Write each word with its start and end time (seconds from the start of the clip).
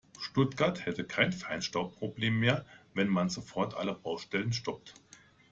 Stuttgart 0.19 0.87
hätte 0.87 1.03
kein 1.03 1.31
Feinstaubproblem 1.31 2.39
mehr, 2.39 2.65
wenn 2.95 3.07
man 3.07 3.29
sofort 3.29 3.75
alle 3.75 3.93
Baustellen 3.93 4.51
stoppt. 4.51 4.95